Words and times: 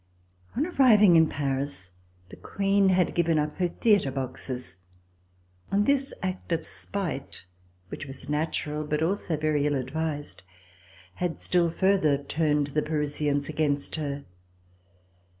On 0.57 0.65
arriving 0.65 1.15
in 1.15 1.27
Paris 1.29 1.91
the 2.29 2.35
Queen 2.35 2.89
had 2.89 3.13
given 3.13 3.37
up 3.37 3.53
her 3.57 3.67
theatre 3.67 4.09
boxes, 4.09 4.77
and 5.69 5.85
this 5.85 6.11
act 6.23 6.51
of 6.51 6.65
spite, 6.65 7.45
which 7.89 8.07
was 8.07 8.27
natural 8.27 8.83
but 8.83 9.03
also 9.03 9.37
very 9.37 9.67
ill 9.67 9.75
advised, 9.75 10.41
had 11.17 11.39
still 11.39 11.69
further 11.69 12.17
turned 12.17 12.65
the 12.73 12.81
Parisians 12.81 13.47
against 13.47 13.97
her. 13.97 14.25